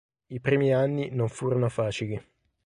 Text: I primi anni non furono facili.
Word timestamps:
I 0.29 0.39
primi 0.39 0.73
anni 0.73 1.11
non 1.11 1.27
furono 1.29 1.69
facili. 1.69 2.19